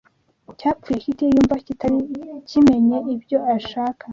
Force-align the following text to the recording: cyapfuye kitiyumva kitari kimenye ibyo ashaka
cyapfuye 0.59 0.97
kitiyumva 1.03 1.55
kitari 1.65 1.99
kimenye 2.49 2.97
ibyo 3.15 3.37
ashaka 3.55 4.03